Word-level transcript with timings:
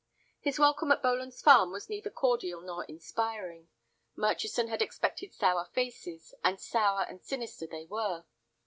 His 0.39 0.57
welcome 0.57 0.91
at 0.91 1.03
Boland's 1.03 1.43
Farm 1.43 1.71
was 1.71 1.87
neither 1.87 2.09
cordial 2.09 2.61
nor 2.61 2.85
inspiring. 2.85 3.67
Murchison 4.15 4.67
had 4.67 4.81
expected 4.81 5.31
sour 5.31 5.65
faces, 5.65 6.33
and 6.43 6.59
sour 6.59 7.03
and 7.03 7.21
sinister 7.21 7.67
they 7.67 7.85
were. 7.85 8.23